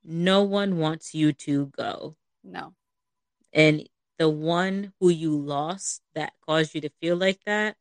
[0.05, 2.17] no one wants you to go.
[2.43, 2.75] No.
[3.53, 7.77] And the one who you lost that caused you to feel like that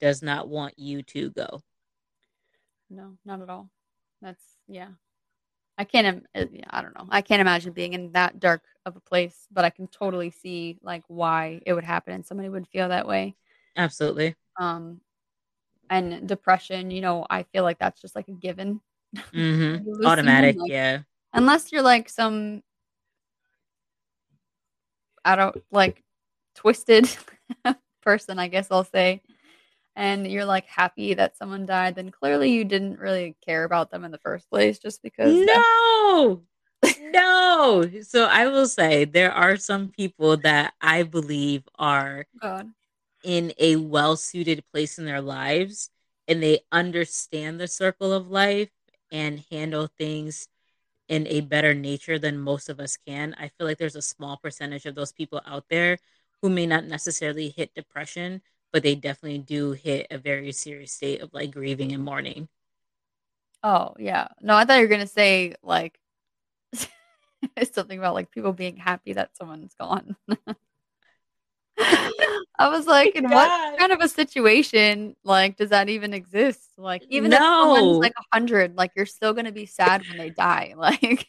[0.00, 1.62] does not want you to go.
[2.90, 3.70] No, not at all.
[4.20, 4.88] That's, yeah.
[5.76, 7.06] I can't, uh, I don't know.
[7.10, 10.78] I can't imagine being in that dark of a place, but I can totally see
[10.82, 13.34] like why it would happen and somebody would feel that way.
[13.76, 14.36] Absolutely.
[14.58, 15.00] Um,
[15.90, 18.80] and depression, you know, I feel like that's just like a given.
[19.32, 20.04] Mm-hmm.
[20.06, 21.00] Automatic, like, yeah.
[21.32, 22.62] Unless you're like some
[25.24, 26.02] I don't like
[26.54, 27.08] twisted
[28.02, 29.22] person, I guess I'll say.
[29.96, 34.04] And you're like happy that someone died, then clearly you didn't really care about them
[34.04, 36.42] in the first place just because No.
[37.12, 37.90] no.
[38.02, 42.68] So I will say there are some people that I believe are God.
[43.24, 45.90] In a well suited place in their lives
[46.28, 48.70] and they understand the circle of life
[49.12, 50.48] and handle things
[51.08, 53.34] in a better nature than most of us can.
[53.38, 55.98] I feel like there's a small percentage of those people out there
[56.42, 61.20] who may not necessarily hit depression, but they definitely do hit a very serious state
[61.22, 62.48] of like grieving and mourning.
[63.62, 64.28] Oh, yeah.
[64.42, 65.98] No, I thought you were going to say like
[67.72, 70.16] something about like people being happy that someone's gone.
[72.56, 76.60] I was like, in what kind of a situation like does that even exist?
[76.76, 77.36] Like, even no.
[77.36, 80.74] if someone's like a hundred, like you're still gonna be sad when they die.
[80.84, 81.26] Like,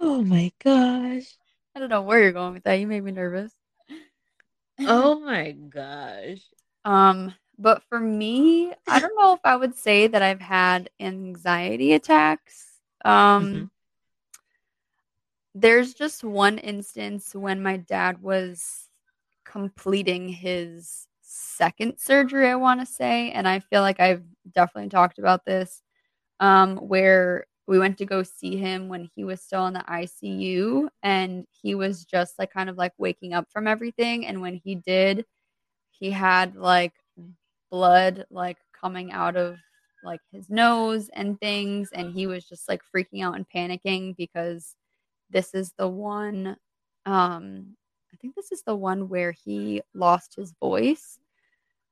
[0.00, 1.36] oh my gosh,
[1.74, 2.74] I don't know where you're going with that.
[2.74, 3.52] You made me nervous.
[4.80, 6.40] oh my gosh.
[6.84, 11.92] Um, but for me, I don't know if I would say that I've had anxiety
[11.92, 12.66] attacks.
[13.04, 13.44] Um.
[13.44, 13.64] Mm-hmm.
[15.56, 18.83] There's just one instance when my dad was
[19.54, 23.30] completing his second surgery, I want to say.
[23.30, 25.80] And I feel like I've definitely talked about this,
[26.40, 30.88] um, where we went to go see him when he was still in the ICU
[31.04, 34.26] and he was just like kind of like waking up from everything.
[34.26, 35.24] And when he did,
[35.92, 36.92] he had like
[37.70, 39.56] blood like coming out of
[40.02, 41.90] like his nose and things.
[41.92, 44.74] And he was just like freaking out and panicking because
[45.30, 46.56] this is the one
[47.06, 47.76] um
[48.24, 51.18] think this is the one where he lost his voice.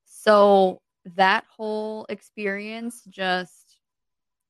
[0.07, 0.81] So
[1.17, 3.77] that whole experience just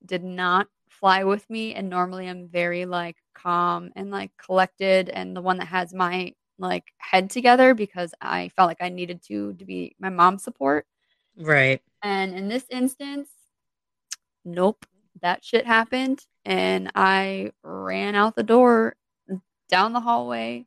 [0.06, 1.74] did not fly with me.
[1.74, 6.32] And normally I'm very like calm and like collected and the one that has my
[6.56, 10.86] like head together because I felt like I needed to to be my mom's support.
[11.36, 11.82] Right.
[12.04, 13.28] And in this instance,
[14.44, 14.86] nope,
[15.20, 18.94] that shit happened and I ran out the door
[19.68, 20.66] down the hallway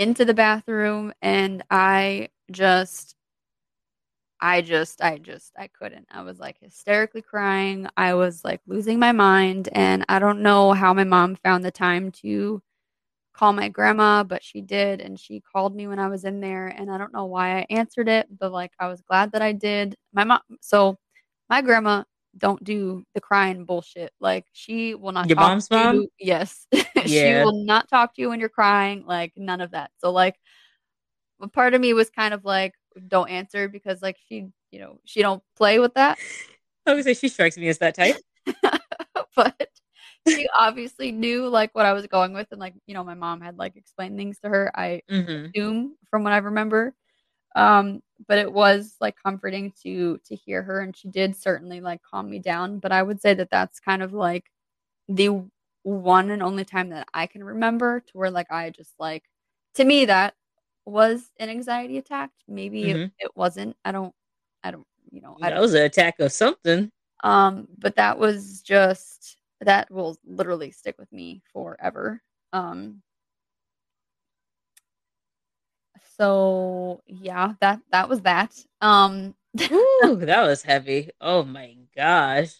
[0.00, 3.14] into the bathroom and I just
[4.40, 6.08] I just I just I couldn't.
[6.10, 7.86] I was like hysterically crying.
[7.98, 11.70] I was like losing my mind and I don't know how my mom found the
[11.70, 12.62] time to
[13.34, 16.68] call my grandma, but she did and she called me when I was in there
[16.68, 19.52] and I don't know why I answered it, but like I was glad that I
[19.52, 19.96] did.
[20.14, 20.98] My mom so
[21.50, 22.04] my grandma
[22.36, 24.12] don't do the crying bullshit.
[24.20, 25.94] Like she will not Your talk mom's to mom?
[25.96, 26.08] you.
[26.18, 26.66] Yes.
[27.06, 27.06] Yeah.
[27.06, 29.90] she will not talk to you when you're crying, like none of that.
[29.98, 30.38] So like
[31.40, 32.74] a part of me was kind of like
[33.08, 36.18] don't answer because like she, you know, she don't play with that.
[36.86, 38.16] I would say she strikes me as that type.
[39.36, 39.68] but
[40.28, 43.40] she obviously knew like what I was going with and like, you know, my mom
[43.40, 44.70] had like explained things to her.
[44.74, 45.50] I Mhm.
[45.54, 46.94] assume from what I remember.
[47.56, 52.02] Um, but it was like comforting to to hear her, and she did certainly like
[52.02, 52.78] calm me down.
[52.80, 54.50] But I would say that that's kind of like
[55.08, 55.44] the
[55.84, 59.24] one and only time that I can remember to where like I just like
[59.74, 60.34] to me that
[60.86, 62.30] was an anxiety attack.
[62.48, 63.12] Maybe it, Mhm.
[63.20, 63.76] it wasn't.
[63.84, 64.14] I don't.
[64.64, 64.86] I don't.
[65.12, 65.36] You know.
[65.42, 65.62] I That don't.
[65.62, 66.90] was an attack of something.
[67.24, 72.22] Um, but that was just that will literally stick with me forever.
[72.52, 73.02] Um,
[76.20, 78.54] so yeah, that that was that.
[78.82, 79.34] Um,
[79.72, 81.10] Ooh, that was heavy.
[81.18, 82.52] Oh my gosh.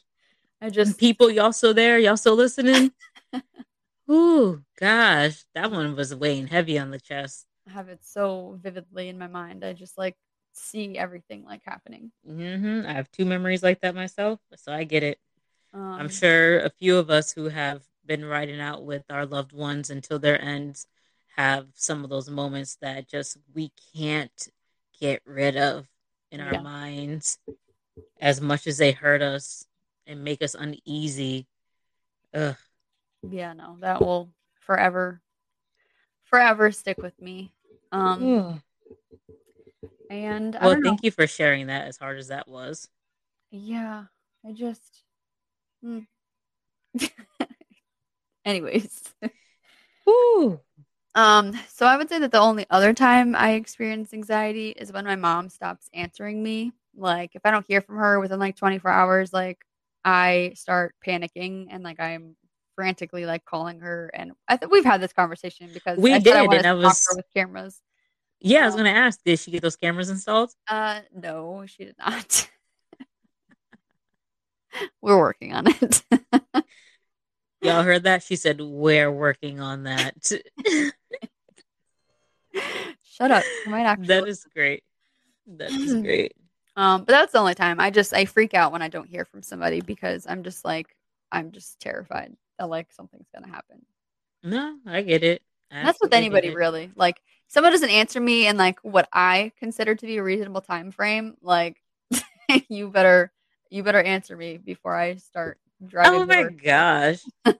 [0.62, 1.99] I just People, y'all still there?
[1.99, 2.92] Y'all still listening?
[4.11, 5.44] Ooh, gosh.
[5.55, 7.46] That one was weighing heavy on the chest.
[7.68, 9.62] I have it so vividly in my mind.
[9.62, 10.16] I just like
[10.55, 12.12] see everything like happening.
[12.27, 12.87] Mm-hmm.
[12.87, 15.18] I have two memories like that myself, so I get it.
[15.75, 19.53] Um, I'm sure a few of us who have been riding out with our loved
[19.53, 20.87] ones until their ends
[21.40, 24.48] have some of those moments that just we can't
[25.00, 25.88] get rid of
[26.31, 26.60] in our Yeah.
[26.60, 27.38] minds
[28.21, 29.67] as much as they hurt us
[30.06, 31.46] and make us uneasy.
[32.35, 32.56] Ugh.
[33.23, 34.29] Yeah, no, that will
[34.60, 35.23] forever,
[36.25, 37.52] forever stick with me.
[37.90, 38.62] Um,
[40.10, 40.90] and I well, don't know.
[40.90, 42.87] thank you for sharing that as hard as that was.
[43.50, 44.04] Yeah,
[44.46, 45.04] I just.
[45.83, 46.00] hmm.
[48.44, 49.15] Anyways,
[50.08, 50.60] Ooh.
[51.15, 55.04] Um, so I would say that the only other time I experience anxiety is when
[55.04, 56.73] my mom stops answering me.
[56.96, 59.65] Like, if I don't hear from her within like 24 hours, like
[60.04, 62.37] I start panicking and like I'm
[62.75, 64.11] frantically like calling her.
[64.15, 67.06] And I think we've had this conversation because We I did, I and I was-
[67.15, 67.81] with cameras.
[68.42, 70.50] Yeah, I was Um, gonna ask, did she get those cameras installed?
[70.67, 72.48] Uh, no, she did not.
[75.02, 76.02] We're working on it.
[77.63, 78.23] Y'all heard that?
[78.23, 80.15] She said, We're working on that.
[83.04, 83.44] Shut up.
[83.67, 84.06] I might actually.
[84.06, 84.83] That is great.
[85.46, 86.35] That is great.
[86.77, 89.25] Um, but that's the only time I just I freak out when I don't hear
[89.25, 90.96] from somebody because I'm just like
[91.31, 93.85] I'm just terrified that like something's gonna happen.
[94.42, 95.42] No, I get it.
[95.71, 96.90] I that's with anybody really.
[96.96, 100.90] Like someone doesn't answer me in like what I consider to be a reasonable time
[100.90, 101.83] frame, like
[102.69, 103.33] you better
[103.69, 105.58] you better answer me before I start.
[105.96, 106.62] Oh my work.
[106.62, 107.22] gosh.
[107.44, 107.58] I'm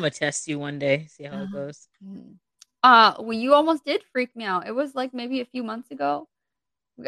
[0.00, 1.88] gonna test you one day, see how it goes.
[2.04, 2.34] Mhm.
[2.82, 4.66] Uh, well, you almost did freak me out.
[4.66, 6.28] It was like maybe a few months ago.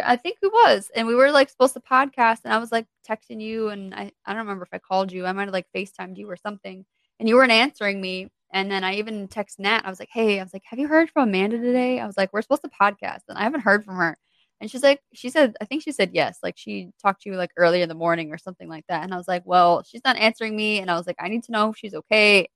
[0.04, 2.86] I think it was, and we were like supposed to podcast, and I was like
[3.08, 5.24] texting you, and I I don't remember if I called you.
[5.24, 6.84] I might have like Facetimed you or something,
[7.18, 8.28] and you weren't answering me.
[8.52, 9.82] And then I even text Nat.
[9.84, 12.16] I was like, "Hey, I was like, have you heard from Amanda today?" I was
[12.16, 14.18] like, "We're supposed to podcast, and I haven't heard from her."
[14.61, 16.38] And she's like, she said, I think she said yes.
[16.42, 19.04] Like she talked to you like early in the morning or something like that.
[19.04, 20.80] And I was like, well, she's not answering me.
[20.80, 22.48] And I was like, I need to know if she's okay.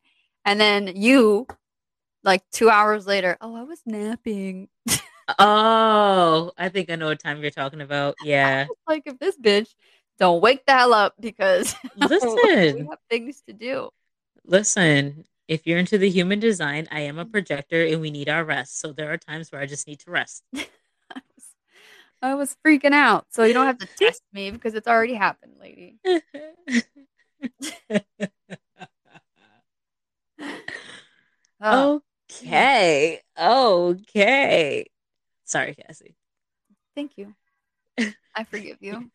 [0.44, 1.46] And then you,
[2.24, 4.68] like two hours later, oh, I was napping.
[5.38, 8.16] Oh, I think I know what time you're talking about.
[8.24, 8.66] Yeah.
[8.88, 9.68] like if this bitch
[10.18, 13.90] don't wake the hell up because listen, we have things to do.
[14.44, 15.24] listen.
[15.48, 17.32] If you're into the human design, I am a mm-hmm.
[17.32, 18.80] projector and we need our rest.
[18.80, 20.44] So there are times where I just need to rest.
[22.22, 23.26] I was, freaking out.
[23.30, 25.98] So you don't have to test me because it's already happened, lady.
[31.64, 33.20] Oh, okay.
[33.38, 34.86] Okay.
[35.44, 36.16] Sorry, Cassie.
[36.96, 37.34] thank you.
[38.34, 39.10] I forgive you.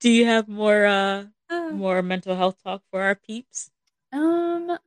[0.00, 3.70] Do you have more uh Uh, more mental health talk for our peeps?
[4.12, 4.78] Um,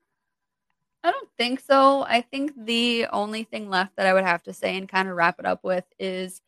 [1.07, 2.03] I don't think so.
[2.03, 5.15] I think the only thing left that I would have to say and kind of
[5.15, 6.41] wrap it up with is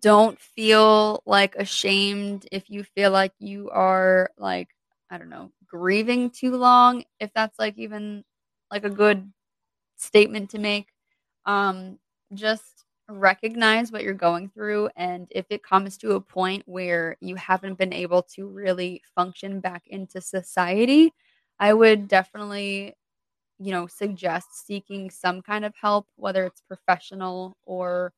[0.00, 4.68] don't feel like ashamed if you feel like you are like,
[5.10, 8.24] I don't know, grieving too long, if that's like even
[8.72, 9.32] like a good
[9.96, 10.88] statement to make.
[11.46, 11.98] Um,
[12.34, 17.36] just recognize what you're going through and if it comes to a point where you
[17.36, 21.12] haven't been able to really function back into society,
[21.60, 22.96] I would definitely,
[23.58, 28.12] you know, suggest seeking some kind of help, whether it's professional or,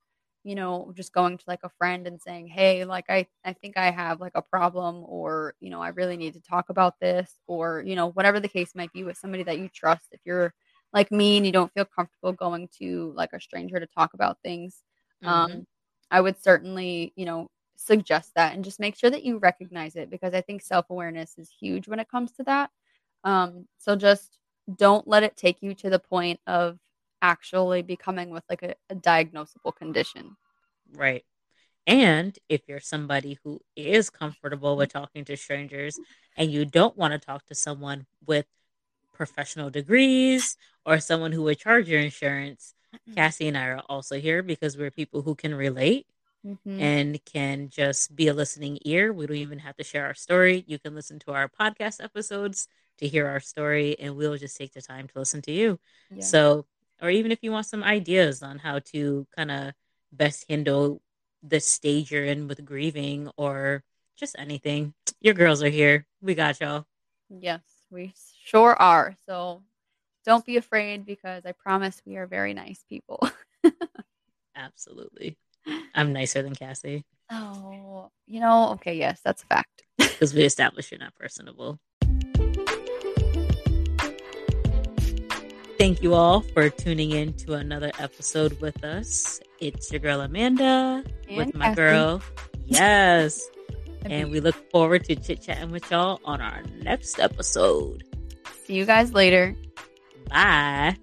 [0.44, 3.76] you know, just going to like a friend and saying, "Hey, like I I think
[3.76, 7.40] I have like a problem or, you know, I really need to talk about this,"
[7.46, 10.08] or, you know, whatever the case might be with somebody that you trust.
[10.12, 10.54] If you're
[10.92, 14.38] like me and you don't feel comfortable going to like a stranger to talk about
[14.42, 14.82] things,
[15.26, 15.66] um, Mhm.
[16.10, 20.10] I would certainly, you know, suggest that and just make sure that you recognize it
[20.10, 22.70] because I think self awareness is huge when it comes to that.
[23.24, 24.37] Um, so just
[24.76, 26.78] don't let it take you to the point of
[27.22, 30.36] actually becoming with like a, a diagnosable condition.
[30.94, 31.24] Right.
[31.86, 35.98] And if you're somebody who is comfortable with talking to strangers
[36.36, 38.46] and you don't want to talk to someone with
[39.14, 42.74] professional degrees or someone who would charge your insurance,
[43.14, 46.06] Cassie and I are also here because we're people who can relate
[46.46, 46.80] Mhm.
[46.80, 49.12] and can just be a listening ear.
[49.12, 50.64] We don't even have to share our story.
[50.66, 52.68] You can listen to our podcast episodes
[52.98, 55.78] to hear our story, and we'll just take the time to listen to you.
[56.10, 56.24] Yeah.
[56.24, 56.66] So,
[57.00, 59.72] or even if you want some ideas on how to kind of
[60.12, 61.00] best handle
[61.42, 63.82] the stage you're in with grieving or
[64.16, 66.06] just anything, your girls are here.
[66.20, 66.84] We got y'all.
[67.28, 69.16] yes, we sure are.
[69.26, 69.62] So
[70.24, 73.28] don't be afraid because I promise we are very nice people.
[74.56, 75.38] Absolutely.
[75.94, 79.82] I'm nicer than Cassie oh, you know, okay, yes, that's a fact.
[79.98, 81.78] because we established you're not personable.
[85.78, 89.40] Thank you all for tuning in to another episode with us.
[89.60, 91.76] It's your girl Amanda with my Cassie.
[91.76, 92.22] girl.
[92.66, 93.48] Yes.
[94.04, 98.04] And we look forward to chit chatting with y'all on our next episode.
[98.64, 99.56] See you guys later.
[100.30, 100.96] Bye.